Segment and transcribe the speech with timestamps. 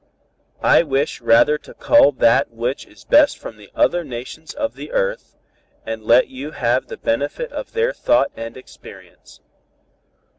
[0.63, 4.91] I wish rather to cull that which is best from the other nations of the
[4.91, 5.37] earth,
[5.85, 9.41] and let you have the benefit of their thought and experience.